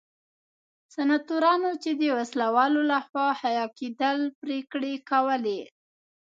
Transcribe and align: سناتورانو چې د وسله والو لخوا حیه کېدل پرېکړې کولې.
سناتورانو 0.93 1.71
چې 1.83 1.91
د 1.99 2.01
وسله 2.17 2.47
والو 2.55 2.81
لخوا 2.93 3.27
حیه 3.41 3.65
کېدل 3.79 4.17
پرېکړې 4.41 4.93
کولې. 5.09 5.59